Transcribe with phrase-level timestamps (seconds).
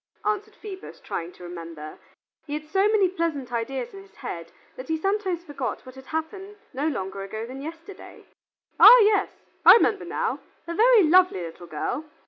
[0.25, 1.99] answered Phoebus, trying to remember.
[2.47, 6.07] He had so many pleasant ideas in his head that he sometimes forgot what had
[6.07, 8.25] happened no longer ago than yesterday.
[8.79, 9.29] "Ah yes!
[9.63, 12.05] I remember now a very lovely little girl.